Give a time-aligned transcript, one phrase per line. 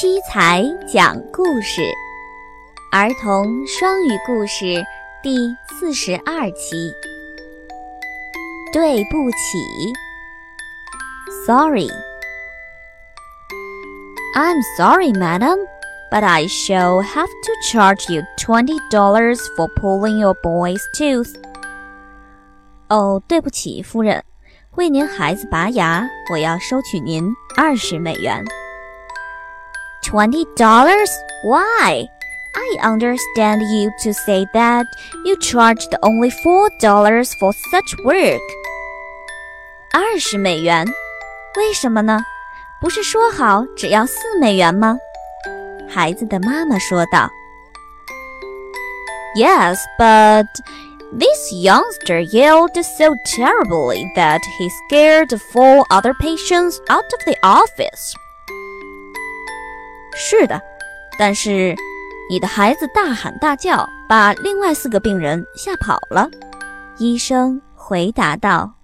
[0.00, 1.82] 七彩讲故事，
[2.92, 4.80] 儿童双语故事
[5.24, 5.36] 第
[5.74, 6.92] 四十二期。
[8.72, 9.58] 对不起
[11.44, 11.88] ，Sorry。
[14.36, 15.58] I'm sorry, madam,
[16.12, 21.34] but I shall have to charge you twenty dollars for pulling your boy's tooth.
[22.88, 24.22] 哦，对不起，夫人，
[24.76, 28.44] 为您孩子拔牙，我要收取您二十美元。
[30.07, 31.09] Twenty dollars?
[31.43, 32.07] Why?
[32.55, 34.85] I understand you to say that
[35.25, 38.41] you charged only four dollars for such work.
[39.91, 40.85] 二十美元，
[41.55, 42.19] 为什么呢？
[42.81, 44.97] 不是说好只要四美元吗？
[45.89, 47.29] 孩子的妈妈说道。
[49.35, 50.45] Yes, but
[51.11, 58.13] this youngster yelled so terribly that he scared four other patients out of the office.
[60.18, 60.60] 是的，
[61.18, 61.74] 但是
[62.28, 66.28] 你的孩子大喊大叫，把另外四个病人吓跑了。
[66.98, 68.77] 医生回答道。